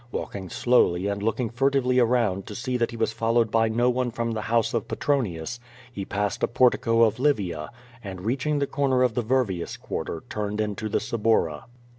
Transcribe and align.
Walking 0.11 0.49
slowly 0.49 1.05
and 1.05 1.21
looking 1.21 1.51
fur 1.51 1.69
tively 1.69 2.01
around 2.03 2.47
to 2.47 2.55
see 2.55 2.75
that 2.75 2.89
he 2.89 2.97
was 2.97 3.13
followed 3.13 3.51
by 3.51 3.67
no 3.69 3.87
one 3.91 4.09
from 4.09 4.31
the 4.31 4.41
house 4.41 4.73
of 4.73 4.87
Petronius, 4.87 5.59
he 5.93 6.05
passed 6.05 6.41
a 6.41 6.47
portico 6.47 7.03
of 7.03 7.19
Livia, 7.19 7.69
and, 8.03 8.21
reaching 8.21 8.57
the 8.57 8.65
corner 8.65 9.03
of 9.03 9.13
the 9.13 9.21
Virvius 9.21 9.77
quarter, 9.77 10.23
turned 10.27 10.59
into 10.59 10.89
the 10.89 10.99
Suburra. 10.99 11.65